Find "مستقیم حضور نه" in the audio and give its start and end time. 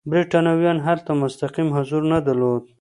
1.23-2.19